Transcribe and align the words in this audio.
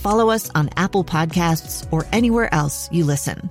follow 0.00 0.30
us 0.30 0.50
on 0.54 0.70
Apple 0.76 1.04
Podcasts, 1.04 1.86
or 1.92 2.06
anywhere 2.12 2.52
else 2.52 2.88
you 2.90 3.04
listen. 3.04 3.50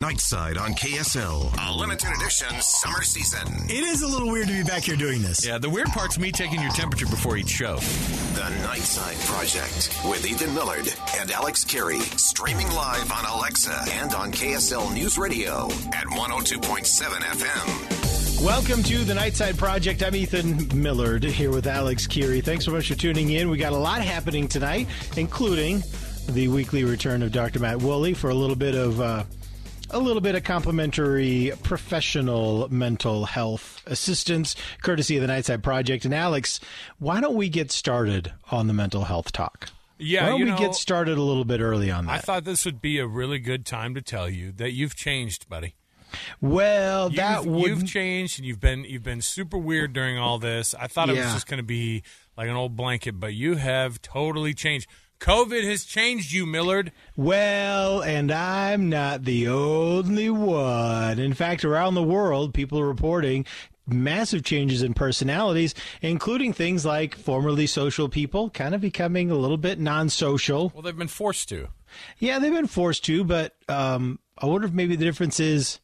Nightside 0.00 0.60
on 0.60 0.74
KSL, 0.74 1.52
a 1.58 1.76
limited 1.76 2.08
edition 2.12 2.48
summer 2.60 3.02
season. 3.02 3.48
It 3.64 3.82
is 3.82 4.02
a 4.02 4.06
little 4.06 4.30
weird 4.30 4.46
to 4.46 4.52
be 4.52 4.62
back 4.62 4.84
here 4.84 4.94
doing 4.94 5.22
this. 5.22 5.44
Yeah, 5.44 5.58
the 5.58 5.68
weird 5.68 5.88
part's 5.88 6.20
me 6.20 6.30
taking 6.30 6.60
your 6.62 6.70
temperature 6.70 7.06
before 7.06 7.36
each 7.36 7.48
show. 7.48 7.78
The 8.34 8.48
Nightside 8.62 9.18
Project 9.26 10.08
with 10.08 10.24
Ethan 10.24 10.54
Millard 10.54 10.94
and 11.18 11.32
Alex 11.32 11.64
Kirry, 11.64 11.98
streaming 11.98 12.70
live 12.70 13.10
on 13.10 13.24
Alexa 13.24 13.76
and 13.94 14.14
on 14.14 14.30
KSL 14.30 14.94
News 14.94 15.18
Radio 15.18 15.66
at 15.92 16.06
102.7 16.06 16.86
FM. 17.20 18.07
Welcome 18.42 18.84
to 18.84 18.98
the 18.98 19.14
Nightside 19.14 19.56
Project. 19.56 20.00
I'm 20.00 20.14
Ethan 20.14 20.80
Millard 20.80 21.24
here 21.24 21.50
with 21.50 21.66
Alex 21.66 22.06
Kirry. 22.06 22.40
Thanks 22.40 22.64
so 22.66 22.70
much 22.70 22.86
for 22.86 22.94
tuning 22.94 23.30
in. 23.30 23.50
We 23.50 23.58
got 23.58 23.72
a 23.72 23.76
lot 23.76 24.00
happening 24.00 24.46
tonight, 24.46 24.86
including 25.16 25.82
the 26.28 26.46
weekly 26.46 26.84
return 26.84 27.24
of 27.24 27.32
Dr. 27.32 27.58
Matt 27.58 27.82
Woolley 27.82 28.14
for 28.14 28.30
a 28.30 28.34
little 28.34 28.54
bit 28.54 28.76
of 28.76 29.00
uh, 29.00 29.24
a 29.90 29.98
little 29.98 30.20
bit 30.20 30.36
of 30.36 30.44
complimentary 30.44 31.50
professional 31.64 32.72
mental 32.72 33.24
health 33.24 33.82
assistance, 33.86 34.54
courtesy 34.82 35.16
of 35.16 35.26
the 35.26 35.32
Nightside 35.32 35.64
Project. 35.64 36.04
And 36.04 36.14
Alex, 36.14 36.60
why 37.00 37.20
don't 37.20 37.34
we 37.34 37.48
get 37.48 37.72
started 37.72 38.32
on 38.52 38.68
the 38.68 38.72
mental 38.72 39.04
health 39.04 39.32
talk? 39.32 39.70
Yeah, 39.98 40.22
why 40.22 40.28
don't 40.30 40.40
we 40.40 40.46
know, 40.46 40.58
get 40.58 40.76
started 40.76 41.18
a 41.18 41.22
little 41.22 41.44
bit 41.44 41.60
early 41.60 41.90
on 41.90 42.06
that? 42.06 42.12
I 42.12 42.18
thought 42.18 42.44
this 42.44 42.64
would 42.64 42.80
be 42.80 43.00
a 43.00 43.06
really 43.06 43.40
good 43.40 43.66
time 43.66 43.96
to 43.96 44.00
tell 44.00 44.28
you 44.28 44.52
that 44.52 44.70
you've 44.70 44.94
changed, 44.94 45.48
buddy. 45.48 45.74
Well, 46.40 47.10
that 47.10 47.44
you've, 47.44 47.54
would 47.54 47.68
you've 47.68 47.86
changed 47.86 48.38
and 48.38 48.46
you've 48.46 48.60
been 48.60 48.84
you've 48.84 49.02
been 49.02 49.20
super 49.22 49.58
weird 49.58 49.92
during 49.92 50.18
all 50.18 50.38
this. 50.38 50.74
I 50.74 50.86
thought 50.86 51.08
it 51.10 51.16
was 51.16 51.32
just 51.32 51.46
going 51.46 51.58
to 51.58 51.64
be 51.64 52.02
like 52.36 52.48
an 52.48 52.56
old 52.56 52.76
blanket, 52.76 53.18
but 53.18 53.34
you 53.34 53.56
have 53.56 54.00
totally 54.02 54.54
changed. 54.54 54.88
COVID 55.20 55.68
has 55.68 55.84
changed 55.84 56.32
you, 56.32 56.46
Millard. 56.46 56.92
Well, 57.16 58.02
and 58.02 58.30
I'm 58.30 58.88
not 58.88 59.24
the 59.24 59.48
only 59.48 60.30
one. 60.30 61.18
In 61.18 61.34
fact, 61.34 61.64
around 61.64 61.94
the 61.94 62.02
world, 62.04 62.54
people 62.54 62.78
are 62.78 62.86
reporting 62.86 63.44
massive 63.88 64.44
changes 64.44 64.82
in 64.82 64.94
personalities, 64.94 65.74
including 66.02 66.52
things 66.52 66.84
like 66.84 67.16
formerly 67.16 67.66
social 67.66 68.08
people 68.08 68.50
kind 68.50 68.74
of 68.74 68.80
becoming 68.80 69.30
a 69.30 69.34
little 69.34 69.56
bit 69.56 69.80
non 69.80 70.08
social. 70.08 70.70
Well, 70.74 70.82
they've 70.82 70.96
been 70.96 71.08
forced 71.08 71.48
to. 71.50 71.68
Yeah, 72.18 72.38
they've 72.38 72.52
been 72.52 72.66
forced 72.66 73.04
to, 73.06 73.24
but 73.24 73.56
um, 73.68 74.18
I 74.36 74.46
wonder 74.46 74.66
if 74.66 74.72
maybe 74.72 74.94
the 74.94 75.04
difference 75.04 75.40
is, 75.40 75.80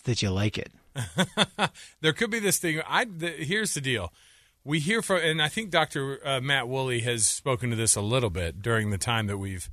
is 0.00 0.04
that 0.04 0.22
you 0.22 0.30
like 0.30 0.58
it. 0.58 0.72
there 2.00 2.12
could 2.12 2.30
be 2.30 2.38
this 2.38 2.58
thing. 2.58 2.80
I 2.86 3.04
the, 3.04 3.28
here's 3.28 3.74
the 3.74 3.80
deal. 3.80 4.12
We 4.64 4.78
hear 4.78 5.00
from, 5.02 5.18
and 5.22 5.40
I 5.40 5.48
think 5.48 5.70
Dr. 5.70 6.20
Uh, 6.26 6.40
Matt 6.40 6.68
Woolley 6.68 7.00
has 7.00 7.26
spoken 7.26 7.70
to 7.70 7.76
this 7.76 7.96
a 7.96 8.02
little 8.02 8.30
bit 8.30 8.60
during 8.60 8.90
the 8.90 8.98
time 8.98 9.26
that 9.26 9.38
we've 9.38 9.70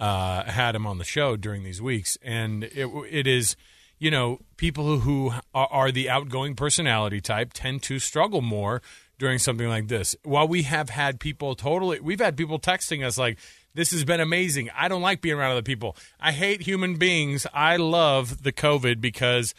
uh, 0.00 0.44
had 0.44 0.74
him 0.74 0.86
on 0.86 0.98
the 0.98 1.04
show 1.04 1.36
during 1.36 1.62
these 1.62 1.80
weeks, 1.80 2.18
and 2.22 2.64
it, 2.64 2.88
it 3.08 3.26
is, 3.28 3.54
you 3.98 4.10
know, 4.10 4.40
people 4.56 4.84
who, 4.84 4.98
who 4.98 5.32
are, 5.54 5.68
are 5.70 5.92
the 5.92 6.10
outgoing 6.10 6.56
personality 6.56 7.20
type 7.20 7.52
tend 7.52 7.82
to 7.84 8.00
struggle 8.00 8.40
more 8.40 8.82
during 9.20 9.38
something 9.38 9.68
like 9.68 9.86
this. 9.86 10.16
While 10.24 10.48
we 10.48 10.62
have 10.62 10.90
had 10.90 11.20
people 11.20 11.54
totally, 11.54 12.00
we've 12.00 12.20
had 12.20 12.36
people 12.36 12.58
texting 12.58 13.06
us 13.06 13.16
like, 13.16 13.38
"This 13.74 13.90
has 13.92 14.04
been 14.04 14.20
amazing. 14.20 14.70
I 14.76 14.88
don't 14.88 15.02
like 15.02 15.20
being 15.20 15.36
around 15.36 15.52
other 15.52 15.62
people. 15.62 15.96
I 16.20 16.32
hate 16.32 16.62
human 16.62 16.96
beings. 16.96 17.46
I 17.52 17.76
love 17.76 18.42
the 18.42 18.52
COVID 18.52 19.00
because." 19.00 19.54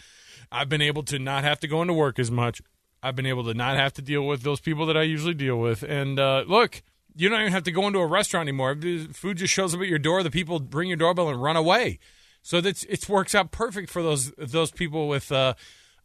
I've 0.52 0.70
been 0.70 0.82
able 0.82 1.04
to 1.04 1.20
not 1.20 1.44
have 1.44 1.60
to 1.62 1.68
go 1.68 1.82
into 1.82 1.94
work 1.94 2.18
as 2.20 2.32
much. 2.32 2.62
I've 3.04 3.16
been 3.16 3.26
able 3.26 3.44
to 3.46 3.54
not 3.54 3.78
have 3.78 3.94
to 3.94 4.02
deal 4.02 4.26
with 4.26 4.42
those 4.42 4.60
people 4.60 4.86
that 4.88 4.98
I 4.98 5.04
usually 5.04 5.34
deal 5.34 5.60
with. 5.60 5.84
And 5.84 6.20
uh, 6.20 6.44
look, 6.48 6.82
you 7.16 7.30
don't 7.30 7.40
even 7.40 7.52
have 7.52 7.64
to 7.64 7.72
go 7.72 7.86
into 7.88 8.00
a 8.00 8.08
restaurant 8.08 8.48
anymore. 8.48 8.74
The 8.74 9.08
food 9.08 9.38
just 9.38 9.54
shows 9.54 9.76
up 9.76 9.82
at 9.82 9.88
your 9.88 10.00
door. 10.00 10.24
The 10.24 10.32
people 10.32 10.60
bring 10.60 10.88
your 10.88 10.98
doorbell 10.98 11.30
and 11.30 11.42
run 11.42 11.56
away. 11.56 12.00
So 12.42 12.62
that's 12.62 12.84
it 12.86 13.08
works 13.10 13.36
out 13.36 13.52
perfect 13.52 13.90
for 13.90 14.02
those 14.02 14.32
those 14.38 14.72
people 14.72 15.08
with 15.08 15.32
uh, 15.32 15.56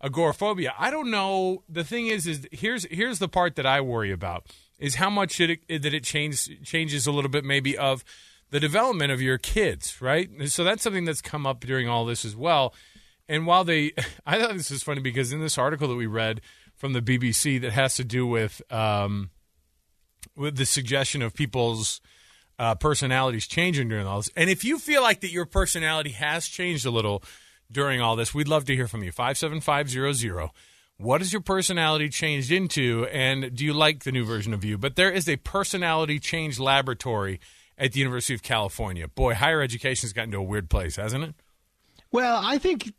agoraphobia. 0.03 0.75
I 0.79 0.91
don't 0.91 1.11
know. 1.11 1.63
The 1.69 1.85
thing 1.85 2.07
is, 2.07 2.27
is 2.27 2.47
here's 2.53 2.85
here's 2.91 3.19
the 3.19 3.29
part 3.29 3.57
that 3.57 3.67
I 3.67 3.81
worry 3.81 4.11
about 4.11 4.47
is 4.81 4.97
how 4.97 5.11
much 5.11 5.41
it, 5.41 5.61
that 5.69 5.95
it 5.95 6.03
changes 6.03 6.51
changes 6.65 7.07
a 7.07 7.13
little 7.13 7.31
bit 7.31 7.45
maybe 7.45 7.79
of 7.79 8.05
the 8.51 8.59
development 8.59 9.13
of 9.13 9.23
your 9.23 9.39
kids, 9.39 10.01
right? 10.03 10.29
And 10.29 10.51
so 10.51 10.65
that's 10.65 10.83
something 10.83 11.05
that's 11.05 11.23
come 11.23 11.47
up 11.47 11.61
during 11.61 11.89
all 11.89 12.05
this 12.05 12.25
as 12.25 12.35
well. 12.35 12.75
And 13.29 13.47
while 13.47 13.63
they, 13.63 13.93
I 14.27 14.41
thought 14.41 14.55
this 14.55 14.71
was 14.71 14.83
funny 14.83 15.01
because 15.01 15.33
in 15.33 15.41
this 15.41 15.59
article 15.59 15.87
that 15.89 15.95
we 15.95 16.07
read 16.07 16.41
from 16.75 16.95
the 16.95 17.03
BBC 17.03 17.61
that 17.61 17.73
has 17.73 17.95
to 17.97 18.05
do 18.05 18.27
with 18.27 18.61
um, 18.73 19.31
with 20.37 20.57
the 20.57 20.67
suggestion 20.67 21.23
of 21.23 21.35
people's 21.35 22.01
uh, 22.59 22.75
personalities 22.75 23.47
changing 23.47 23.89
during 23.89 24.07
all 24.07 24.19
this. 24.19 24.31
And 24.35 24.51
if 24.51 24.65
you 24.65 24.79
feel 24.79 25.03
like 25.03 25.21
that 25.21 25.31
your 25.31 25.47
personality 25.47 26.11
has 26.11 26.47
changed 26.49 26.85
a 26.85 26.91
little 26.91 27.23
during 27.71 28.01
all 28.01 28.17
this, 28.17 28.35
we'd 28.35 28.49
love 28.49 28.65
to 28.67 28.75
hear 28.75 28.89
from 28.89 29.03
you. 29.03 29.13
57500. 29.13 30.51
What 31.01 31.21
has 31.23 31.33
your 31.33 31.41
personality 31.41 32.09
changed 32.11 32.53
into, 32.53 33.07
and 33.11 33.55
do 33.55 33.65
you 33.65 33.73
like 33.73 34.05
the 34.05 34.13
new 34.13 34.25
version 34.25 34.53
of 34.53 34.65
you? 34.65 34.77
But 34.77 34.97
there 34.97 35.11
is 35.11 35.29
a 35.29 35.37
personality 35.37 36.19
change 36.19 36.59
laboratory 36.59 37.41
at 37.79 37.93
the 37.93 38.01
University 38.01 38.35
of 38.35 38.43
California. 38.43 39.09
Boy, 39.09 39.35
higher 39.35 39.63
education's 39.63 40.13
gotten 40.13 40.31
to 40.33 40.37
a 40.39 40.43
weird 40.43 40.69
place, 40.69 40.97
hasn't 40.97 41.25
it? 41.25 41.35
Well, 42.13 42.41
I 42.45 42.59
think 42.59 42.93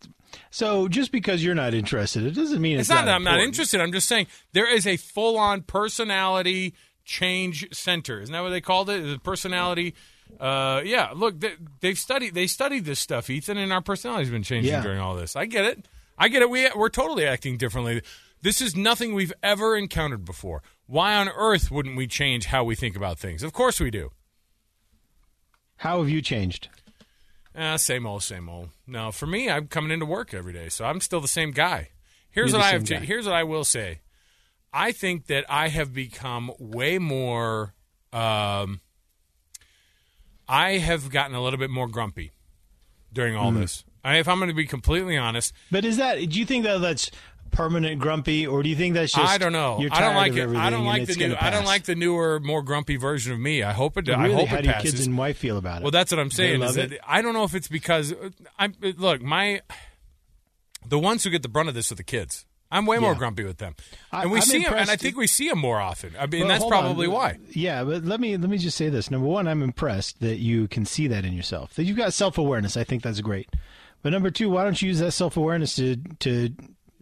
so. 0.49 0.87
Just 0.87 1.11
because 1.11 1.43
you're 1.43 1.53
not 1.53 1.73
interested, 1.75 2.23
it 2.23 2.31
doesn't 2.31 2.61
mean 2.61 2.79
it's, 2.79 2.89
It's 2.89 2.95
not 2.95 3.05
that 3.05 3.13
I'm 3.13 3.23
not 3.23 3.39
interested. 3.39 3.79
I'm 3.81 3.91
just 3.91 4.07
saying 4.07 4.27
there 4.53 4.73
is 4.73 4.87
a 4.87 4.97
full 4.97 5.37
on 5.37 5.61
personality 5.61 6.73
change 7.05 7.67
center. 7.71 8.19
Isn't 8.21 8.33
that 8.33 8.41
what 8.41 8.49
they 8.49 8.61
called 8.61 8.89
it? 8.89 9.01
The 9.01 9.19
personality. 9.19 9.93
Uh, 10.39 10.81
yeah. 10.85 11.11
Look, 11.13 11.39
they, 11.39 11.53
they've 11.81 11.97
studied. 11.99 12.33
They 12.33 12.47
studied 12.47 12.85
this 12.85 12.99
stuff, 12.99 13.29
Ethan, 13.29 13.57
and 13.57 13.71
our 13.73 13.81
personality's 13.81 14.31
been 14.31 14.43
changing 14.43 14.71
Yeah. 14.71 14.81
during 14.81 14.99
all 14.99 15.15
this. 15.15 15.35
I 15.35 15.45
get 15.45 15.65
it. 15.65 15.87
I 16.21 16.27
get 16.27 16.43
it. 16.43 16.51
We 16.51 16.69
we're 16.75 16.89
totally 16.89 17.25
acting 17.25 17.57
differently. 17.57 18.03
This 18.43 18.61
is 18.61 18.75
nothing 18.75 19.15
we've 19.15 19.33
ever 19.41 19.75
encountered 19.75 20.23
before. 20.23 20.61
Why 20.85 21.15
on 21.15 21.27
earth 21.29 21.71
wouldn't 21.71 21.97
we 21.97 22.05
change 22.05 22.45
how 22.45 22.63
we 22.63 22.75
think 22.75 22.95
about 22.95 23.17
things? 23.17 23.41
Of 23.41 23.53
course 23.53 23.79
we 23.79 23.89
do. 23.89 24.11
How 25.77 25.97
have 25.97 26.09
you 26.09 26.21
changed? 26.21 26.69
Uh, 27.55 27.75
same 27.75 28.05
old, 28.05 28.21
same 28.21 28.49
old. 28.49 28.69
No, 28.85 29.11
for 29.11 29.25
me, 29.25 29.49
I'm 29.49 29.65
coming 29.65 29.89
into 29.89 30.05
work 30.05 30.31
every 30.31 30.53
day, 30.53 30.69
so 30.69 30.85
I'm 30.85 31.01
still 31.01 31.21
the 31.21 31.27
same 31.27 31.49
guy. 31.49 31.89
Here's 32.29 32.51
You're 32.51 32.59
what 32.59 32.67
I 32.67 32.71
have. 32.73 32.87
guy. 32.87 32.99
here's 32.99 33.25
what 33.25 33.33
I 33.33 33.43
will 33.43 33.65
say. 33.65 34.01
I 34.71 34.91
think 34.91 35.25
that 35.25 35.45
I 35.49 35.69
have 35.69 35.91
become 35.91 36.51
way 36.59 36.99
more. 36.99 37.73
Um, 38.13 38.81
I 40.47 40.77
have 40.77 41.09
gotten 41.09 41.35
a 41.35 41.41
little 41.41 41.57
bit 41.59 41.71
more 41.71 41.87
grumpy 41.87 42.29
during 43.13 43.35
all 43.35 43.51
Hmm. 43.51 43.61
this. 43.61 43.83
I, 44.03 44.17
if 44.17 44.27
I'm 44.27 44.37
going 44.39 44.49
to 44.49 44.55
be 44.55 44.65
completely 44.65 45.15
honest, 45.17 45.53
But 45.69 45.85
is 45.85 45.97
that? 45.97 46.15
Do 46.17 46.39
you 46.39 46.45
think 46.45 46.63
that 46.63 46.79
that's 46.81 47.11
permanent 47.51 47.99
grumpy, 47.99 48.47
or 48.47 48.63
do 48.63 48.69
you 48.69 48.75
think 48.75 48.95
that's 48.95 49.13
just? 49.13 49.29
I 49.31 49.37
don't 49.37 49.51
know. 49.53 49.75
I 49.91 49.99
don't 50.01 50.15
like 50.15 50.33
it. 50.33 50.49
I 50.55 50.69
don't 50.71 50.85
like 50.85 51.05
the 51.05 51.15
new. 51.15 51.35
I 51.39 51.49
don't 51.51 51.65
like 51.65 51.83
the 51.83 51.95
newer, 51.95 52.39
more 52.39 52.63
grumpy 52.63 52.95
version 52.95 53.31
of 53.33 53.39
me. 53.39 53.61
I 53.61 53.73
hope 53.73 53.97
it. 53.97 54.09
I 54.09 54.31
hope 54.31 54.47
How 54.47 54.57
it 54.57 54.61
do 54.61 54.65
your 54.69 54.73
passes. 54.75 54.91
kids 54.93 55.05
and 55.05 55.17
wife 55.17 55.37
feel 55.37 55.57
about 55.57 55.81
it? 55.81 55.83
Well, 55.83 55.91
that's 55.91 56.11
what 56.11 56.19
I'm 56.19 56.31
saying. 56.31 56.63
Is 56.63 56.75
that? 56.75 56.97
I 57.07 57.21
don't 57.21 57.33
know 57.33 57.43
if 57.43 57.53
it's 57.53 57.67
because 57.67 58.13
I'm 58.57 58.73
look 58.81 59.21
my 59.21 59.61
the 60.87 60.97
ones 60.97 61.23
who 61.23 61.29
get 61.29 61.43
the 61.43 61.49
brunt 61.49 61.69
of 61.69 61.75
this 61.75 61.91
are 61.91 61.95
the 61.95 62.03
kids. 62.03 62.45
I'm 62.71 62.85
way 62.85 62.97
more 62.99 63.11
Yeah. 63.11 63.17
grumpy 63.17 63.43
with 63.43 63.57
them, 63.57 63.75
I- 64.11 64.21
and 64.23 64.31
we 64.31 64.37
I'm 64.39 64.43
see 64.43 64.63
them, 64.63 64.73
and 64.73 64.89
I 64.89 64.95
think 64.95 65.17
we 65.17 65.27
see 65.27 65.49
them 65.49 65.59
more 65.59 65.79
often. 65.79 66.13
I 66.19 66.25
mean, 66.25 66.41
Well, 66.41 66.49
that's 66.49 66.61
hold 66.61 66.73
on. 66.73 66.81
probably 66.83 67.07
why. 67.07 67.37
Yeah, 67.51 67.83
but 67.83 68.05
let 68.05 68.19
me 68.19 68.37
let 68.37 68.49
me 68.49 68.57
just 68.57 68.77
say 68.77 68.89
this. 68.89 69.11
Number 69.11 69.27
one, 69.27 69.47
I'm 69.47 69.61
impressed 69.61 70.19
that 70.21 70.37
you 70.37 70.67
can 70.67 70.85
see 70.85 71.07
that 71.07 71.25
in 71.25 71.33
yourself. 71.33 71.73
That 71.75 71.83
you've 71.83 71.97
got 71.97 72.13
self 72.13 72.37
awareness. 72.37 72.77
I 72.77 72.83
think 72.83 73.03
that's 73.03 73.19
great. 73.21 73.49
But 74.03 74.13
number 74.13 74.31
two, 74.31 74.49
why 74.49 74.63
don't 74.63 74.81
you 74.81 74.87
use 74.87 74.99
that 74.99 75.11
self 75.11 75.35
awareness 75.37 75.75
to 75.75 75.97
to 76.19 76.49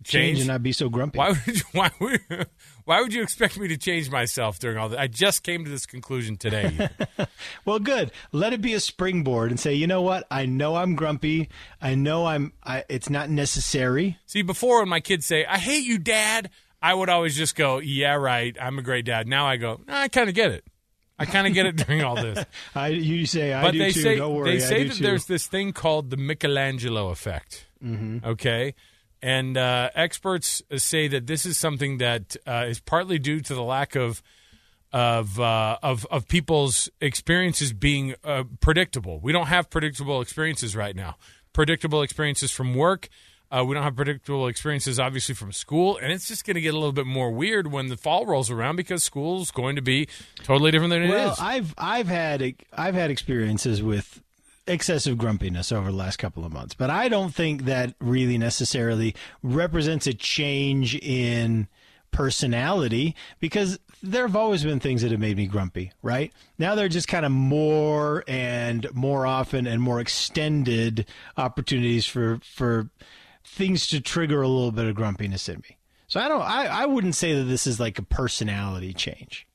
change. 0.03 0.39
and 0.39 0.47
not 0.47 0.63
be 0.63 0.71
so 0.71 0.89
grumpy? 0.89 1.17
Why 1.17 1.29
would 1.29 1.47
you, 1.47 1.63
why 1.71 1.91
would 1.99 2.47
why 2.85 3.01
would 3.01 3.13
you 3.13 3.21
expect 3.21 3.59
me 3.59 3.67
to 3.67 3.77
change 3.77 4.09
myself 4.09 4.59
during 4.59 4.77
all 4.77 4.89
this? 4.89 4.99
I 4.99 5.07
just 5.07 5.43
came 5.43 5.63
to 5.65 5.69
this 5.69 5.85
conclusion 5.85 6.37
today. 6.37 6.89
well, 7.65 7.79
good. 7.79 8.11
Let 8.31 8.53
it 8.53 8.61
be 8.61 8.73
a 8.73 8.79
springboard 8.79 9.51
and 9.51 9.59
say, 9.59 9.73
you 9.73 9.87
know 9.87 10.01
what? 10.01 10.25
I 10.31 10.45
know 10.45 10.75
I'm 10.75 10.95
grumpy. 10.95 11.49
I 11.81 11.95
know 11.95 12.25
I'm. 12.25 12.53
I, 12.63 12.83
it's 12.89 13.09
not 13.09 13.29
necessary. 13.29 14.17
See, 14.25 14.41
before 14.41 14.79
when 14.79 14.89
my 14.89 14.99
kids 14.99 15.25
say, 15.25 15.45
"I 15.45 15.57
hate 15.57 15.83
you, 15.85 15.97
Dad," 15.99 16.49
I 16.81 16.93
would 16.93 17.09
always 17.09 17.35
just 17.35 17.55
go, 17.55 17.79
"Yeah, 17.79 18.15
right. 18.15 18.55
I'm 18.59 18.79
a 18.79 18.81
great 18.81 19.05
dad." 19.05 19.27
Now 19.27 19.47
I 19.47 19.57
go, 19.57 19.81
I 19.87 20.07
kind 20.07 20.29
of 20.29 20.35
get 20.35 20.51
it. 20.51 20.63
I 21.21 21.25
kind 21.25 21.45
of 21.47 21.53
get 21.53 21.65
it 21.65 21.75
during 21.75 22.01
all 22.01 22.15
this. 22.15 22.45
I 22.75 22.87
you 22.87 23.25
say 23.25 23.51
I 23.53 23.61
but 23.61 23.71
do 23.71 23.79
they 23.79 23.91
too. 23.91 23.99
say 23.99 24.15
Don't 24.15 24.33
worry, 24.33 24.51
they 24.53 24.59
say 24.59 24.85
that 24.85 24.95
too. 24.95 25.03
there's 25.03 25.25
this 25.25 25.47
thing 25.47 25.73
called 25.73 26.09
the 26.11 26.17
Michelangelo 26.17 27.09
effect. 27.09 27.67
Mm-hmm. 27.83 28.25
Okay, 28.25 28.73
and 29.21 29.57
uh, 29.57 29.89
experts 29.95 30.61
say 30.77 31.07
that 31.07 31.27
this 31.27 31.45
is 31.45 31.57
something 31.57 31.97
that 31.97 32.35
uh, 32.47 32.65
is 32.67 32.79
partly 32.79 33.19
due 33.19 33.39
to 33.41 33.53
the 33.53 33.63
lack 33.63 33.95
of 33.95 34.21
of 34.91 35.39
uh, 35.39 35.77
of 35.83 36.05
of 36.07 36.27
people's 36.27 36.89
experiences 37.01 37.73
being 37.73 38.15
uh, 38.23 38.43
predictable. 38.59 39.19
We 39.19 39.31
don't 39.31 39.47
have 39.47 39.69
predictable 39.69 40.21
experiences 40.21 40.75
right 40.75 40.95
now. 40.95 41.15
Predictable 41.53 42.01
experiences 42.01 42.51
from 42.51 42.73
work. 42.73 43.09
Uh, 43.51 43.65
we 43.65 43.73
don't 43.73 43.83
have 43.83 43.95
predictable 43.95 44.47
experiences, 44.47 44.99
obviously, 44.99 45.33
from 45.33 45.51
school, 45.51 45.97
and 45.97 46.11
it's 46.11 46.27
just 46.27 46.45
going 46.45 46.53
to 46.53 46.61
get 46.61 46.75
a 46.75 46.77
little 46.77 46.91
bit 46.91 47.07
more 47.07 47.31
weird 47.31 47.71
when 47.71 47.87
the 47.87 47.97
fall 47.97 48.27
rolls 48.27 48.51
around 48.51 48.75
because 48.75 49.01
school's 49.01 49.49
going 49.49 49.75
to 49.75 49.81
be 49.81 50.07
totally 50.43 50.69
different 50.69 50.91
than 50.91 51.01
it 51.01 51.09
well, 51.09 51.33
is. 51.33 51.39
I've 51.39 51.73
I've 51.77 52.07
had 52.07 52.55
I've 52.71 52.93
had 52.93 53.09
experiences 53.09 53.81
with 53.81 54.21
excessive 54.69 55.17
grumpiness 55.17 55.71
over 55.71 55.91
the 55.91 55.97
last 55.97 56.17
couple 56.17 56.45
of 56.45 56.53
months, 56.53 56.73
but 56.73 56.89
I 56.89 57.09
don't 57.09 57.33
think 57.33 57.65
that 57.65 57.95
really 57.99 58.37
necessarily 58.37 59.15
represents 59.41 60.07
a 60.07 60.13
change 60.13 60.95
in 60.95 61.67
personality 62.11 63.15
because 63.39 63.79
there 64.01 64.25
have 64.25 64.35
always 64.35 64.63
been 64.63 64.79
things 64.79 65.01
that 65.01 65.11
have 65.11 65.19
made 65.19 65.37
me 65.37 65.47
grumpy, 65.47 65.91
right? 66.01 66.31
Now 66.57 66.75
they're 66.75 66.89
just 66.89 67.07
kind 67.07 67.25
of 67.25 67.31
more 67.31 68.23
and 68.27 68.87
more 68.93 69.25
often 69.25 69.67
and 69.67 69.81
more 69.81 69.99
extended 69.99 71.05
opportunities 71.37 72.05
for 72.05 72.39
for 72.43 72.89
things 73.43 73.87
to 73.87 73.99
trigger 73.99 74.41
a 74.41 74.47
little 74.47 74.71
bit 74.71 74.85
of 74.85 74.95
grumpiness 74.95 75.49
in 75.49 75.59
me. 75.59 75.77
So 76.07 76.19
I 76.19 76.27
don't 76.27 76.41
I, 76.41 76.65
I 76.67 76.85
wouldn't 76.85 77.15
say 77.15 77.33
that 77.33 77.43
this 77.43 77.67
is 77.67 77.79
like 77.79 77.99
a 77.99 78.03
personality 78.03 78.93
change 78.93 79.45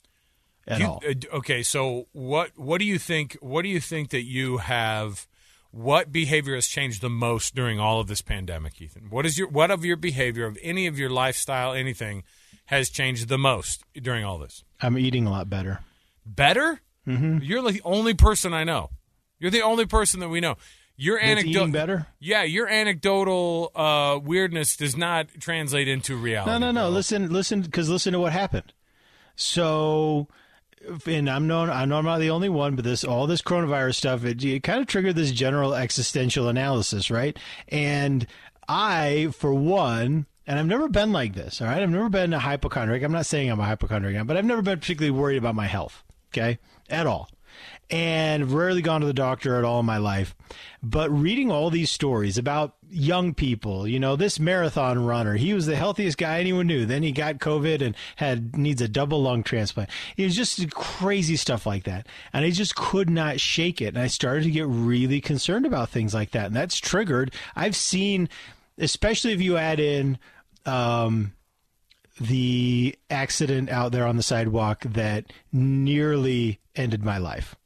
at 0.67 0.81
You- 0.81 0.87
all. 0.87 1.03
uh, 1.07 1.37
okay, 1.37 1.63
so 1.63 2.07
what 2.13 2.51
what 2.57 2.79
do 2.79 2.85
you 2.85 2.99
think? 2.99 3.37
What 3.41 3.63
do 3.63 3.69
you 3.69 3.81
think 3.81 4.11
that 4.11 4.23
you 4.25 4.59
have? 4.59 5.27
What 5.71 6.13
behavior 6.13 6.55
has 6.55 6.69
changed 6.69 7.01
the 7.03 7.11
most 7.11 7.55
during 7.57 7.81
all 7.81 7.99
of 8.01 8.07
this 8.07 8.23
pandemic, 8.23 8.81
Ethan? 8.81 9.11
What 9.11 9.27
is 9.27 9.37
your 9.39 9.49
what 9.49 9.71
of 9.73 9.85
your 9.85 9.97
behavior 9.97 10.47
of 10.47 10.57
any 10.63 10.87
of 10.87 10.99
your 10.99 11.11
lifestyle, 11.11 11.73
anything, 11.73 12.23
has 12.67 12.91
changed 12.91 13.29
the 13.29 13.39
most 13.39 13.83
during 14.01 14.25
all 14.25 14.39
this? 14.39 14.63
I'm 14.81 14.97
eating 14.97 15.27
a 15.27 15.31
lot 15.31 15.51
better. 15.51 15.81
Better? 16.25 16.81
Mm-hmm. 17.09 17.39
You're 17.43 17.63
the 17.71 17.83
only 17.85 18.15
person 18.15 18.55
I 18.55 18.63
know. 18.65 18.91
You're 19.41 19.51
the 19.51 19.63
only 19.63 19.85
person 19.85 20.21
that 20.21 20.29
we 20.29 20.41
know. 20.41 20.57
Your 20.97 21.19
anecdote 21.19 21.73
better? 21.73 22.07
Yeah, 22.21 22.45
your 22.45 22.69
anecdotal 22.69 23.73
uh, 23.75 24.21
weirdness 24.23 24.77
does 24.77 24.97
not 24.97 25.27
translate 25.41 25.89
into 25.89 26.15
reality. 26.17 26.53
No, 26.53 26.59
no, 26.59 26.71
no. 26.71 26.89
Listen, 26.89 27.33
listen, 27.33 27.63
because 27.63 27.89
listen 27.91 28.13
to 28.13 28.21
what 28.21 28.33
happened. 28.33 28.73
So, 29.35 30.29
and 31.07 31.31
I'm 31.31 31.47
known. 31.47 31.71
I 31.71 31.85
know 31.85 31.99
I'm 31.99 32.05
not 32.05 32.19
the 32.19 32.31
only 32.31 32.49
one, 32.49 32.77
but 32.77 32.85
this 32.85 33.05
all 33.05 33.27
this 33.27 33.43
coronavirus 33.43 33.95
stuff 33.97 34.25
it, 34.25 34.45
it 34.45 34.63
kind 34.63 34.81
of 34.81 34.87
triggered 34.87 35.17
this 35.17 35.33
general 35.33 35.75
existential 35.75 36.49
analysis, 36.49 37.11
right? 37.11 37.39
And 37.69 38.27
I, 38.69 39.29
for 39.33 39.53
one. 39.55 40.27
And 40.47 40.59
I've 40.59 40.67
never 40.67 40.91
been 40.91 41.11
like 41.11 41.35
this, 41.35 41.63
all 41.63 41.69
right? 41.69 41.83
I've 41.83 41.89
never 41.89 42.11
been 42.11 42.35
a 42.35 42.39
hypochondriac. 42.39 43.03
I'm 43.03 43.13
not 43.13 43.25
saying 43.25 43.51
I'm 43.51 43.61
a 43.61 43.65
hypochondriac, 43.65 44.27
but 44.27 44.37
I've 44.37 44.45
never 44.45 44.61
been 44.61 44.79
particularly 44.79 45.19
worried 45.19 45.39
about 45.39 45.55
my 45.55 45.67
health, 45.67 46.05
okay? 46.29 46.59
At 46.91 47.07
all. 47.07 47.31
And 47.91 48.51
rarely 48.51 48.83
gone 48.83 49.03
to 49.03 49.07
the 49.07 49.13
doctor 49.13 49.57
at 49.57 49.65
all 49.65 49.81
in 49.81 49.87
my 49.87 49.99
life. 49.99 50.35
But 50.83 51.11
reading 51.11 51.51
all 51.51 51.71
these 51.71 51.91
stories 51.91 52.39
about 52.39 52.77
young 52.89 53.35
people, 53.35 53.87
you 53.87 54.01
know, 54.01 54.17
this 54.17 54.41
marathon 54.41 55.05
runner, 55.05 55.35
he 55.35 55.53
was 55.53 55.67
the 55.67 55.77
healthiest 55.77 56.17
guy 56.17 56.41
anyone 56.41 56.67
knew. 56.67 56.87
Then 56.87 57.03
he 57.03 57.13
got 57.13 57.39
COVID 57.39 57.83
and 57.83 57.95
had 58.17 58.57
needs 58.57 58.81
a 58.81 58.89
double 58.89 59.23
lung 59.23 59.43
transplant. 59.43 59.91
It 60.17 60.25
was 60.25 60.37
just 60.37 60.71
crazy 60.73 61.37
stuff 61.37 61.67
like 61.67 61.85
that. 61.85 62.07
And 62.33 62.45
I 62.45 62.51
just 62.51 62.75
could 62.75 63.11
not 63.11 63.41
shake 63.41 63.83
it. 63.83 63.89
And 63.89 63.99
I 63.99 64.07
started 64.07 64.45
to 64.45 64.51
get 64.51 64.67
really 64.67 65.21
concerned 65.21 65.67
about 65.67 65.91
things 65.91 66.15
like 66.15 66.31
that. 66.33 66.47
And 66.47 66.57
that's 66.57 66.79
triggered. 66.79 67.33
I've 67.55 67.77
seen, 67.77 68.29
especially 68.79 69.33
if 69.33 69.41
you 69.41 69.57
add 69.57 69.81
in 69.81 70.19
um, 70.67 71.33
the 72.21 72.97
accident 73.11 73.71
out 73.71 73.93
there 73.93 74.07
on 74.07 74.17
the 74.17 74.23
sidewalk 74.23 74.83
that 74.83 75.33
nearly 75.53 76.61
ended 76.77 77.05
my 77.05 77.19
life. 77.19 77.57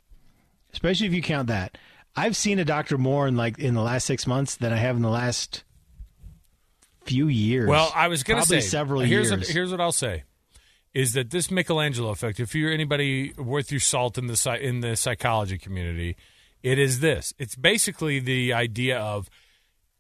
Especially 0.79 1.09
if 1.09 1.13
you 1.13 1.23
count 1.23 1.49
that. 1.49 1.77
I've 2.15 2.37
seen 2.37 2.61
a 2.61 2.65
doctor 2.65 2.97
more 2.97 3.27
in 3.27 3.37
like 3.37 3.59
in 3.59 3.75
the 3.75 3.83
last 3.83 4.05
six 4.05 4.29
months 4.29 4.55
than 4.55 4.73
I 4.73 4.77
have 4.77 4.95
in 4.95 5.03
the 5.03 5.11
last 5.11 5.65
few 7.03 7.27
years. 7.27 7.69
Well, 7.69 7.91
I 7.97 8.07
was 8.07 8.23
going 8.23 8.41
to 8.41 8.47
say 8.47 8.61
several 8.61 9.01
here's 9.01 9.31
years. 9.31 9.41
What, 9.41 9.49
here's 9.49 9.71
what 9.73 9.81
I'll 9.81 9.91
say: 9.91 10.23
is 10.95 11.15
that 11.15 11.31
this 11.31 11.51
Michelangelo 11.51 12.11
effect? 12.11 12.39
If 12.39 12.55
you're 12.55 12.71
anybody 12.71 13.33
worth 13.33 13.73
your 13.73 13.81
salt 13.81 14.19
in 14.19 14.29
the 14.29 14.59
in 14.61 14.79
the 14.79 14.95
psychology 14.95 15.59
community, 15.59 16.17
it 16.63 16.79
is 16.79 17.01
this. 17.01 17.35
It's 17.41 17.57
basically 17.57 18.21
the 18.21 18.53
idea 18.53 19.01
of 19.01 19.29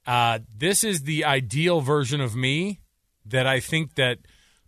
uh, 0.06 0.38
this 0.56 0.84
is 0.84 1.02
the 1.02 1.24
ideal 1.24 1.80
version 1.80 2.20
of 2.20 2.36
me 2.36 2.78
that 3.26 3.48
I 3.48 3.58
think 3.58 3.96
that 3.96 4.18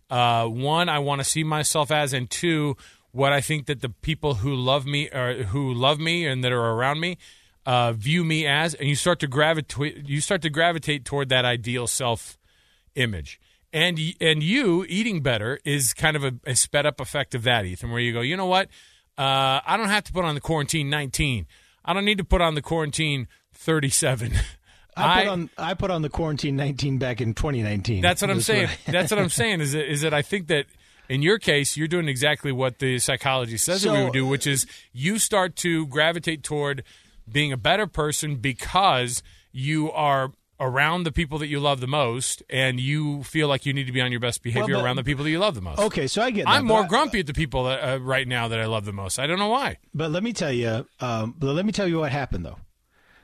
uh, 0.09 0.45
one 0.45 0.89
I 0.89 0.99
want 0.99 1.21
to 1.21 1.25
see 1.25 1.45
myself 1.45 1.89
as, 1.89 2.11
and 2.11 2.29
two 2.29 2.75
what 3.11 3.33
I 3.33 3.41
think 3.41 3.65
that 3.65 3.81
the 3.81 3.89
people 3.89 4.35
who 4.35 4.53
love 4.55 4.85
me 4.85 5.09
or 5.09 5.43
who 5.43 5.73
love 5.73 5.99
me 5.99 6.25
and 6.25 6.43
that 6.43 6.51
are 6.51 6.71
around 6.71 6.99
me 6.99 7.17
uh, 7.65 7.91
view 7.93 8.23
me 8.23 8.47
as, 8.47 8.73
and 8.73 8.87
you 8.89 8.95
start 8.95 9.19
to 9.19 9.27
gravitate 9.27 10.07
you 10.07 10.21
start 10.21 10.41
to 10.43 10.49
gravitate 10.49 11.05
toward 11.05 11.29
that 11.29 11.45
ideal 11.45 11.87
self 11.87 12.37
image. 12.95 13.39
And 13.73 13.97
and 14.19 14.43
you 14.43 14.85
eating 14.89 15.21
better 15.21 15.59
is 15.63 15.93
kind 15.93 16.15
of 16.17 16.23
a, 16.23 16.33
a 16.45 16.55
sped 16.55 16.85
up 16.85 16.99
effect 16.99 17.35
of 17.35 17.43
that, 17.43 17.65
Ethan, 17.65 17.91
where 17.91 18.01
you 18.01 18.11
go, 18.13 18.21
you 18.21 18.35
know 18.35 18.45
what? 18.47 18.67
Uh, 19.17 19.59
I 19.65 19.75
don't 19.77 19.89
have 19.89 20.03
to 20.05 20.13
put 20.13 20.25
on 20.25 20.35
the 20.35 20.41
quarantine 20.41 20.89
19. 20.89 21.45
I 21.85 21.93
don't 21.93 22.05
need 22.05 22.17
to 22.17 22.23
put 22.23 22.41
on 22.41 22.55
the 22.55 22.61
quarantine 22.61 23.27
37. 23.53 24.33
I 24.97 25.21
put 25.23 25.27
on 25.29 25.49
I 25.57 25.73
put 25.73 25.89
on 25.91 26.01
the 26.01 26.09
quarantine 26.09 26.55
19 26.57 26.97
back 26.97 27.21
in 27.21 27.33
2019. 27.33 28.01
That's 28.01 28.21
what 28.21 28.29
I'm 28.29 28.41
saying. 28.41 28.67
I- 28.87 28.91
That's 28.91 29.09
what 29.11 29.19
I'm 29.19 29.29
saying. 29.41 29.61
Is 29.61 29.71
that, 29.71 29.89
is 29.89 30.01
that 30.01 30.13
I 30.13 30.21
think 30.21 30.47
that 30.47 30.65
in 31.11 31.21
your 31.21 31.37
case, 31.37 31.75
you're 31.75 31.89
doing 31.89 32.07
exactly 32.07 32.53
what 32.53 32.79
the 32.79 32.97
psychology 32.97 33.57
says 33.57 33.81
that 33.81 33.91
we 33.91 34.03
would 34.05 34.13
do, 34.13 34.25
which 34.25 34.47
is 34.47 34.65
you 34.93 35.19
start 35.19 35.57
to 35.57 35.85
gravitate 35.87 36.41
toward 36.41 36.83
being 37.29 37.51
a 37.51 37.57
better 37.57 37.85
person 37.85 38.37
because 38.37 39.21
you 39.51 39.91
are 39.91 40.31
around 40.57 41.03
the 41.03 41.11
people 41.11 41.37
that 41.39 41.47
you 41.47 41.59
love 41.59 41.81
the 41.81 41.87
most, 41.87 42.43
and 42.49 42.79
you 42.79 43.23
feel 43.23 43.47
like 43.49 43.65
you 43.65 43.73
need 43.73 43.87
to 43.87 43.91
be 43.91 43.99
on 43.99 44.11
your 44.11 44.21
best 44.21 44.41
behavior 44.41 44.75
but- 44.75 44.85
around 44.85 44.95
the 44.95 45.03
people 45.03 45.23
that 45.25 45.31
you 45.31 45.39
love 45.39 45.55
the 45.55 45.61
most. 45.61 45.79
Okay, 45.79 46.07
so 46.07 46.21
I 46.21 46.31
get. 46.31 46.45
That, 46.45 46.51
I'm 46.51 46.65
more 46.65 46.83
I- 46.83 46.87
grumpy 46.87 47.19
at 47.19 47.27
the 47.27 47.33
people 47.33 47.65
that, 47.65 47.79
uh, 47.83 47.99
right 47.99 48.27
now 48.27 48.47
that 48.47 48.59
I 48.59 48.65
love 48.65 48.85
the 48.85 48.93
most. 48.93 49.19
I 49.19 49.27
don't 49.27 49.39
know 49.39 49.49
why. 49.49 49.79
But 49.93 50.11
let 50.11 50.23
me 50.23 50.31
tell 50.31 50.51
you, 50.53 50.87
um, 51.01 51.35
but 51.37 51.53
let 51.53 51.65
me 51.65 51.71
tell 51.73 51.87
you 51.87 51.99
what 51.99 52.11
happened 52.11 52.45
though. 52.45 52.59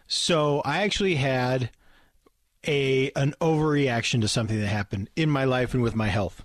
So 0.08 0.62
I 0.66 0.82
actually 0.84 1.16
had 1.16 1.70
a 2.66 3.12
an 3.16 3.34
overreaction 3.40 4.20
to 4.22 4.28
something 4.28 4.60
that 4.60 4.68
happened 4.68 5.10
in 5.16 5.30
my 5.30 5.46
life 5.46 5.74
and 5.74 5.84
with 5.84 5.96
my 5.96 6.08
health, 6.08 6.44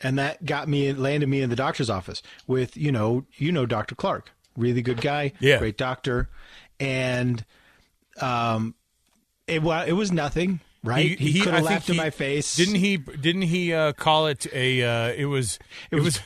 and 0.00 0.18
that 0.18 0.44
got 0.44 0.68
me 0.68 0.92
landed 0.92 1.28
me 1.28 1.40
in 1.42 1.50
the 1.50 1.56
doctor's 1.56 1.90
office 1.90 2.22
with 2.46 2.76
you 2.76 2.92
know 2.92 3.24
you 3.36 3.50
know 3.52 3.66
Dr. 3.66 3.94
Clark, 3.94 4.30
really 4.56 4.82
good 4.82 5.00
guy, 5.00 5.32
Yeah. 5.40 5.58
great 5.58 5.76
doctor, 5.78 6.28
and 6.80 7.44
um, 8.20 8.74
it 9.46 9.62
was 9.62 9.88
it 9.88 9.92
was 9.92 10.12
nothing. 10.12 10.60
Right, 10.84 11.18
he, 11.18 11.40
could 11.40 11.52
have 11.52 11.64
laughed 11.64 11.88
in 11.88 11.96
he- 11.96 12.00
my 12.00 12.10
face. 12.10 12.54
Didn't 12.54 12.76
he? 12.76 12.96
Didn't 12.96 13.42
he 13.42 13.74
uh, 13.74 13.92
call 13.92 14.28
it 14.28 14.46
a? 14.54 14.84
Uh, 14.84 15.08
it 15.16 15.24
was. 15.26 15.58
It, 15.90 15.96
was. 15.96 16.20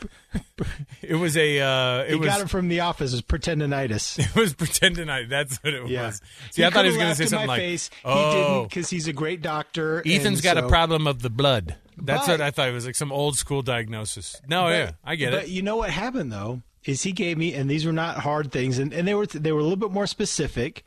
it 1.00 1.14
was 1.14 1.34
a. 1.38 1.60
Uh, 1.60 1.98
it 2.02 2.10
He 2.10 2.16
was. 2.16 2.28
got 2.28 2.40
it 2.42 2.50
from 2.50 2.68
the 2.68 2.80
office 2.80 3.14
as 3.14 3.22
pretendinitis. 3.22 4.18
It 4.18 4.34
was 4.38 4.52
pretendinite. 4.52 5.28
That's 5.30 5.56
what 5.64 5.72
it 5.72 5.88
Yeah. 5.88 6.08
was. 6.08 6.20
See, 6.50 6.62
I 6.62 6.68
thought 6.68 6.84
he 6.84 6.90
was 6.90 6.98
going 6.98 7.08
to 7.08 7.14
say 7.14 7.24
something 7.24 7.46
my 7.46 7.54
like, 7.54 7.60
face. 7.62 7.88
"Oh, 8.04 8.14
He 8.30 8.36
didn't 8.36 8.62
because 8.68 8.90
he's 8.90 9.08
a 9.08 9.14
great 9.14 9.40
doctor. 9.40 10.02
Ethan's 10.04 10.42
got 10.42 10.58
a 10.58 10.68
problem 10.68 11.06
of 11.06 11.22
the 11.22 11.30
blood." 11.30 11.76
That's 12.02 12.26
But- 12.26 12.32
what 12.32 12.40
I 12.40 12.50
thought. 12.50 12.68
It 12.68 12.72
was 12.72 12.86
like 12.86 12.94
some 12.94 13.12
old 13.12 13.36
school 13.36 13.62
diagnosis. 13.62 14.40
No, 14.48 14.64
But- 14.64 14.70
yeah, 14.70 14.90
I 15.04 15.16
get 15.16 15.32
but 15.32 15.44
it. 15.44 15.48
you 15.50 15.62
know 15.62 15.76
what 15.76 15.90
happened 15.90 16.32
though 16.32 16.62
is 16.84 17.02
he 17.02 17.12
gave 17.12 17.36
me, 17.38 17.52
and 17.54 17.68
these 17.70 17.84
were 17.84 17.92
not 17.92 18.18
hard 18.18 18.50
things, 18.52 18.78
and, 18.78 18.92
and 18.92 19.06
they 19.06 19.14
were 19.14 19.26
they 19.26 19.52
were 19.52 19.60
a 19.60 19.62
little 19.62 19.76
bit 19.76 19.90
more 19.90 20.06
specific, 20.06 20.84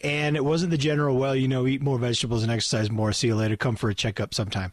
and 0.00 0.36
it 0.36 0.44
wasn't 0.44 0.70
the 0.70 0.78
general. 0.78 1.16
Well, 1.16 1.34
you 1.36 1.48
know, 1.48 1.66
eat 1.66 1.82
more 1.82 1.98
vegetables 1.98 2.42
and 2.42 2.50
exercise 2.52 2.90
more. 2.90 3.12
See 3.12 3.26
you 3.28 3.34
later. 3.36 3.56
Come 3.56 3.76
for 3.76 3.88
a 3.90 3.94
checkup 3.94 4.34
sometime. 4.34 4.72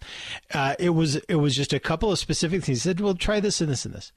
Uh, 0.54 0.75
it 0.80 0.92
was 0.92 1.16
it 1.16 1.36
was 1.36 1.56
just 1.56 1.74
a 1.74 1.80
couple 1.80 2.12
of 2.12 2.20
specific 2.20 2.63
things. 2.63 2.80
He 2.80 2.82
said, 2.84 3.00
"Well, 3.00 3.16
try 3.16 3.40
this 3.40 3.60
and 3.62 3.70
this 3.70 3.86
and 3.86 3.94
this," 3.94 4.12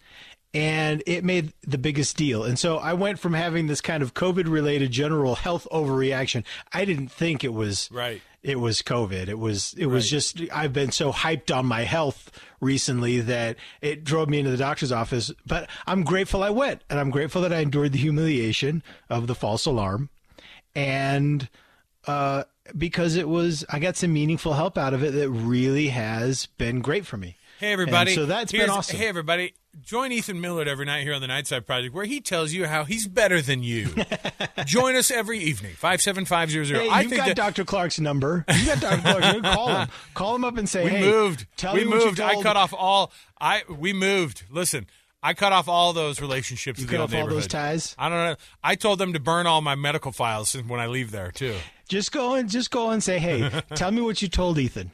and 0.54 1.02
it 1.06 1.24
made 1.24 1.52
the 1.66 1.78
biggest 1.78 2.16
deal. 2.16 2.44
And 2.44 2.58
so 2.58 2.78
I 2.78 2.94
went 2.94 3.18
from 3.18 3.34
having 3.34 3.66
this 3.66 3.80
kind 3.80 4.02
of 4.02 4.14
COVID 4.14 4.48
related 4.48 4.90
general 4.90 5.34
health 5.34 5.66
overreaction. 5.70 6.44
I 6.72 6.84
didn't 6.84 7.08
think 7.08 7.44
it 7.44 7.52
was 7.52 7.90
Right. 7.92 8.22
It 8.42 8.60
was 8.60 8.80
COVID. 8.80 9.26
It 9.26 9.40
was 9.40 9.74
it 9.76 9.86
was 9.86 10.08
just 10.08 10.40
I've 10.52 10.72
been 10.72 10.92
so 10.92 11.12
hyped 11.12 11.54
on 11.54 11.66
my 11.66 11.82
health 11.82 12.30
recently 12.60 13.20
that 13.20 13.56
it 13.80 14.04
drove 14.04 14.28
me 14.28 14.38
into 14.38 14.52
the 14.52 14.56
doctor's 14.56 14.92
office. 14.92 15.32
But 15.44 15.68
I'm 15.84 16.04
grateful 16.04 16.44
I 16.44 16.50
went, 16.50 16.82
and 16.88 17.00
I'm 17.00 17.10
grateful 17.10 17.42
that 17.42 17.52
I 17.52 17.58
endured 17.58 17.90
the 17.90 17.98
humiliation 17.98 18.84
of 19.10 19.26
the 19.26 19.34
false 19.34 19.66
alarm, 19.66 20.10
and 20.76 21.48
uh, 22.06 22.44
because 22.78 23.16
it 23.16 23.28
was 23.28 23.64
I 23.68 23.80
got 23.80 23.96
some 23.96 24.12
meaningful 24.12 24.52
help 24.52 24.78
out 24.78 24.94
of 24.94 25.02
it 25.02 25.12
that 25.14 25.28
really 25.28 25.88
has 25.88 26.46
been 26.46 26.80
great 26.80 27.04
for 27.04 27.16
me. 27.16 27.36
Hey, 27.58 27.72
everybody. 27.72 28.12
And 28.12 28.20
so 28.20 28.26
that's 28.26 28.52
been 28.52 28.68
awesome. 28.68 28.96
Hey, 28.98 29.06
everybody. 29.08 29.54
Join 29.82 30.10
Ethan 30.10 30.40
Millard 30.40 30.68
every 30.68 30.86
night 30.86 31.02
here 31.02 31.12
on 31.14 31.20
the 31.20 31.26
Nightside 31.26 31.66
Project 31.66 31.94
where 31.94 32.06
he 32.06 32.20
tells 32.20 32.52
you 32.52 32.66
how 32.66 32.84
he's 32.84 33.06
better 33.06 33.42
than 33.42 33.62
you. 33.62 33.88
Join 34.66 34.96
us 34.96 35.10
every 35.10 35.38
evening, 35.38 35.72
57500. 35.74 36.80
Hey, 36.80 36.88
I 36.88 37.00
you've 37.02 37.10
think 37.10 37.20
got 37.20 37.26
that 37.28 37.36
Dr. 37.36 37.64
Clark's 37.64 38.00
number. 38.00 38.44
You 38.54 38.66
got 38.66 38.80
Dr. 38.80 39.02
Clark's 39.02 39.32
number. 39.32 39.48
Call 39.50 39.68
him. 39.68 39.88
Call 40.14 40.34
him 40.34 40.44
up 40.44 40.56
and 40.56 40.68
say, 40.68 40.84
we 40.84 40.90
"Hey, 40.90 41.00
moved. 41.00 41.46
Tell 41.56 41.74
we 41.74 41.84
me 41.84 41.88
what 41.88 42.00
you 42.00 42.06
moved. 42.06 42.20
I 42.20 42.42
cut 42.42 42.56
off 42.56 42.72
all. 42.72 43.12
I 43.40 43.62
We 43.68 43.92
moved. 43.92 44.44
Listen, 44.50 44.86
I 45.22 45.34
cut 45.34 45.52
off 45.52 45.68
all 45.68 45.92
those 45.92 46.20
relationships. 46.20 46.80
You 46.80 46.86
cut 46.86 47.00
off 47.00 47.14
all 47.14 47.26
those 47.26 47.46
ties? 47.46 47.94
I 47.98 48.08
don't 48.08 48.18
know. 48.18 48.36
I 48.62 48.76
told 48.76 48.98
them 48.98 49.12
to 49.12 49.20
burn 49.20 49.46
all 49.46 49.60
my 49.60 49.74
medical 49.74 50.12
files 50.12 50.50
since 50.50 50.66
when 50.68 50.80
I 50.80 50.86
leave 50.86 51.10
there, 51.10 51.32
too. 51.32 51.56
Just 51.88 52.12
go 52.12 52.34
and 52.34 52.48
just 52.48 52.70
go 52.70 52.90
and 52.90 53.02
say, 53.02 53.18
"Hey, 53.18 53.50
tell 53.74 53.90
me 53.90 54.00
what 54.00 54.22
you 54.22 54.28
told 54.28 54.58
Ethan." 54.58 54.90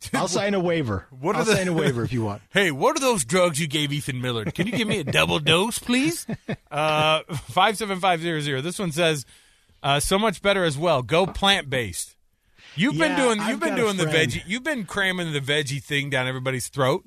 I'll 0.14 0.28
sign 0.28 0.54
a 0.54 0.60
waiver. 0.60 1.06
What 1.10 1.34
are 1.34 1.40
I'll 1.40 1.44
the- 1.44 1.56
sign 1.56 1.68
a 1.68 1.72
waiver 1.72 2.02
if 2.04 2.12
you 2.12 2.22
want. 2.24 2.42
Hey, 2.50 2.70
what 2.70 2.96
are 2.96 3.00
those 3.00 3.24
drugs 3.24 3.60
you 3.60 3.66
gave 3.66 3.92
Ethan 3.92 4.20
Millard? 4.20 4.54
Can 4.54 4.66
you 4.66 4.72
give 4.72 4.86
me 4.88 5.00
a 5.00 5.04
double 5.04 5.38
dose, 5.40 5.78
please? 5.78 6.26
Uh, 6.70 7.22
five 7.32 7.76
seven 7.76 7.98
five 8.00 8.20
zero 8.20 8.40
zero. 8.40 8.60
This 8.60 8.78
one 8.78 8.92
says, 8.92 9.26
uh, 9.82 10.00
"So 10.00 10.18
much 10.18 10.40
better 10.42 10.64
as 10.64 10.78
well. 10.78 11.02
Go 11.02 11.26
plant 11.26 11.68
based." 11.70 12.14
You've 12.76 12.96
been 12.98 13.16
doing. 13.16 13.40
I've 13.40 13.50
You've 13.50 13.60
been 13.60 13.74
doing 13.74 13.96
the 13.96 14.04
veggie. 14.04 14.42
You've 14.46 14.62
been 14.62 14.84
cramming 14.84 15.32
the 15.32 15.40
veggie 15.40 15.82
thing 15.82 16.10
down 16.10 16.28
everybody's 16.28 16.68
throat. 16.68 17.04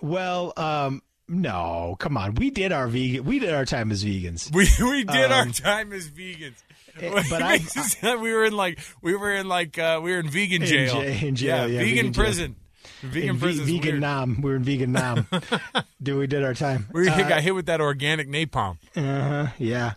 Well, 0.00 0.52
um, 0.56 1.00
no, 1.28 1.94
come 2.00 2.16
on. 2.16 2.34
We 2.34 2.50
did 2.50 2.72
our 2.72 2.88
vegan. 2.88 3.24
We 3.24 3.38
did 3.38 3.54
our 3.54 3.64
time 3.64 3.92
as 3.92 4.04
vegans. 4.04 4.52
We 4.52 4.66
we 4.84 5.04
did 5.04 5.30
our 5.30 5.42
Um, 5.42 5.52
time 5.52 5.92
as 5.92 6.08
vegans. 6.08 6.54
Eh, 7.00 7.06
It 7.06 7.26
but 7.30 7.42
I- 7.42 8.16
we 8.22 8.32
were 8.32 8.44
in 8.44 8.56
like 8.56 8.78
we 9.02 9.14
were 9.14 9.32
in 9.32 9.48
like 9.48 9.78
uh, 9.78 10.00
we 10.02 10.12
were 10.12 10.20
in 10.20 10.28
vegan 10.28 10.62
In 10.62 10.68
jail. 10.68 10.94
ja- 10.96 11.00
in 11.26 11.34
jail, 11.36 11.68
yeah, 11.68 11.78
vegan, 11.78 11.94
vegan 11.96 12.12
jail. 12.12 12.24
prison. 12.24 12.56
Vegan 13.02 13.30
In 13.30 13.38
prison. 13.40 13.64
vegan 13.64 14.00
nam. 14.00 14.40
We 14.42 14.50
were 14.50 14.56
in 14.56 14.62
vegan 14.64 14.92
nam. 14.92 15.26
Dude, 16.02 16.18
we 16.18 16.26
did 16.26 16.44
our 16.44 16.54
time. 16.54 16.88
We 16.92 17.08
Uh, 17.08 17.28
got 17.28 17.40
hit 17.42 17.54
with 17.54 17.66
that 17.66 17.80
organic 17.80 18.28
napalm. 18.28 18.78
Uh-huh, 18.96 19.48
yeah. 19.58 19.94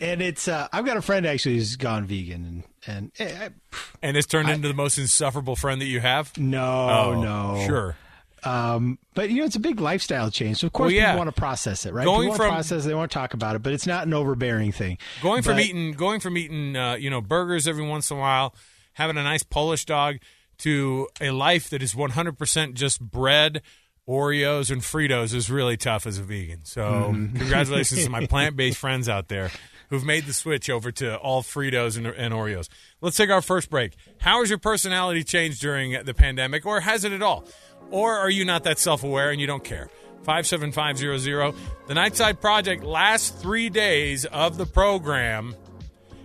And 0.00 0.20
it's 0.22 0.46
uh, 0.48 0.68
I've 0.72 0.84
got 0.86 0.96
a 0.96 1.02
friend 1.02 1.26
actually 1.26 1.56
who's 1.56 1.76
gone 1.76 2.04
vegan 2.06 2.44
and 2.44 2.62
and 2.86 3.12
eh, 3.18 3.46
I- 3.48 3.76
And 4.02 4.16
it's 4.16 4.26
turned 4.26 4.50
into 4.50 4.68
the 4.68 4.74
most 4.74 4.98
insufferable 4.98 5.56
friend 5.56 5.80
that 5.80 5.86
you 5.86 6.00
have. 6.00 6.36
no, 6.38 6.88
Oh, 6.90 7.22
no. 7.22 7.64
Sure. 7.66 7.96
Um, 8.44 8.98
but 9.14 9.30
you 9.30 9.38
know, 9.40 9.44
it's 9.46 9.56
a 9.56 9.60
big 9.60 9.80
lifestyle 9.80 10.30
change. 10.30 10.58
So 10.58 10.66
of 10.66 10.72
course, 10.72 10.88
Well, 10.88 10.94
yeah. 10.94 11.12
people 11.12 11.24
want 11.24 11.34
to 11.34 11.40
process 11.40 11.86
it, 11.86 11.92
right? 11.94 12.04
Going 12.04 12.20
people 12.20 12.28
want 12.30 12.36
from- 12.38 12.46
to 12.48 12.52
process, 12.54 12.84
they 12.84 12.94
want 12.94 13.10
to 13.10 13.14
talk 13.14 13.34
about 13.34 13.56
it, 13.56 13.62
but 13.62 13.72
it's 13.72 13.86
not 13.86 14.06
an 14.06 14.14
overbearing 14.14 14.72
thing. 14.72 14.98
Going 15.22 15.42
from 15.42 15.58
eating 15.60 15.92
going 15.92 16.20
from 16.20 16.36
eating 16.36 16.76
uh, 16.76 16.94
you 16.94 17.10
know 17.10 17.20
burgers 17.20 17.66
every 17.68 17.86
once 17.86 18.10
in 18.10 18.16
a 18.16 18.20
while, 18.20 18.54
having 18.94 19.16
a 19.16 19.22
nice 19.22 19.42
Polish 19.42 19.84
dog, 19.84 20.16
to 20.58 21.08
a 21.20 21.30
life 21.30 21.70
that 21.70 21.82
is 21.82 21.94
100% 21.94 22.74
just 22.74 23.00
bread, 23.00 23.60
Oreos, 24.08 24.70
and 24.70 24.82
Fritos 24.82 25.34
is 25.34 25.50
really 25.50 25.76
tough 25.76 26.06
as 26.06 26.18
a 26.18 26.22
vegan. 26.22 26.64
So 26.64 26.82
Mm-hmm. 26.82 27.36
congratulations 27.38 28.04
to 28.04 28.10
my 28.10 28.26
plant 28.26 28.56
based 28.56 28.78
friends 28.78 29.08
out 29.08 29.28
there 29.28 29.50
who've 29.90 30.04
made 30.04 30.24
the 30.26 30.32
switch 30.32 30.68
over 30.70 30.90
to 30.92 31.16
all 31.18 31.42
Fritos 31.42 31.96
and, 31.96 32.06
and 32.06 32.32
Oreos. 32.34 32.68
Let's 33.00 33.16
take 33.16 33.30
our 33.30 33.42
first 33.42 33.68
break. 33.70 33.94
How 34.20 34.40
has 34.40 34.48
your 34.50 34.58
personality 34.58 35.24
changed 35.24 35.60
during 35.60 36.04
the 36.04 36.14
pandemic, 36.14 36.64
or 36.66 36.80
has 36.80 37.04
it 37.04 37.12
at 37.12 37.22
all? 37.22 37.44
Or 37.90 38.12
are 38.18 38.30
you 38.30 38.44
not 38.44 38.64
that 38.64 38.78
self 38.78 39.04
aware 39.04 39.30
and 39.30 39.40
you 39.40 39.46
don't 39.46 39.64
care? 39.64 39.88
57500. 40.24 41.54
The 41.86 41.94
Nightside 41.94 42.40
Project, 42.40 42.82
last 42.82 43.36
three 43.38 43.68
days 43.68 44.24
of 44.24 44.56
the 44.56 44.66
program, 44.66 45.54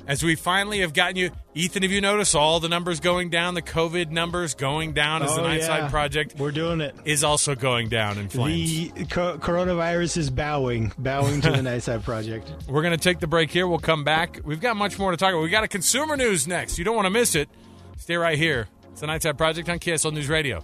as 0.07 0.23
we 0.23 0.35
finally 0.35 0.79
have 0.79 0.93
gotten 0.93 1.15
you. 1.17 1.31
Ethan, 1.53 1.83
have 1.83 1.91
you 1.91 1.99
noticed 1.99 2.33
all 2.35 2.59
the 2.61 2.69
numbers 2.69 2.99
going 3.01 3.29
down, 3.29 3.53
the 3.55 3.61
COVID 3.61 4.09
numbers 4.11 4.53
going 4.53 4.93
down 4.93 5.21
as 5.23 5.35
the 5.35 5.41
Oh, 5.41 5.45
Nightside 5.45 5.67
yeah. 5.67 5.89
Project 5.89 6.35
We're 6.39 6.51
doing 6.51 6.79
it. 6.79 6.95
is 7.03 7.23
also 7.25 7.55
going 7.55 7.89
down 7.89 8.17
in 8.17 8.29
flames? 8.29 8.93
The 8.93 9.05
co- 9.05 9.37
coronavirus 9.37 10.15
is 10.17 10.29
bowing, 10.29 10.93
bowing 10.97 11.41
to 11.41 11.51
the 11.51 11.57
Nightside 11.69 12.03
Project. 12.03 12.49
We're 12.69 12.81
going 12.83 12.97
to 12.97 13.03
take 13.03 13.19
the 13.19 13.27
break 13.27 13.51
here. 13.51 13.67
We'll 13.67 13.79
come 13.79 14.03
back. 14.05 14.39
We've 14.45 14.61
got 14.61 14.77
much 14.77 14.97
more 14.97 15.11
to 15.11 15.17
talk 15.17 15.31
about. 15.33 15.41
we 15.43 15.49
got 15.49 15.65
a 15.65 15.67
consumer 15.67 16.15
news 16.15 16.47
next. 16.47 16.77
You 16.79 16.85
don't 16.85 16.95
want 16.95 17.07
to 17.07 17.11
miss 17.11 17.35
it. 17.35 17.49
Stay 17.97 18.15
right 18.15 18.37
here. 18.37 18.67
It's 18.91 19.01
the 19.01 19.07
Nightside 19.07 19.37
Project 19.37 19.67
on 19.67 19.79
KSL 19.79 20.13
News 20.13 20.29
Radio. 20.29 20.63